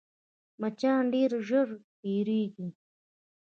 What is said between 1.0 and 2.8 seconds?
ډېر ژر ډېرېږي